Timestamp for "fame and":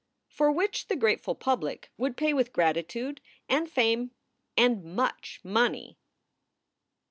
3.69-4.83